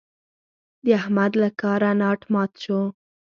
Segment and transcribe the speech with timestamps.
[0.83, 2.81] د احمد له کاره ناټ مات شو.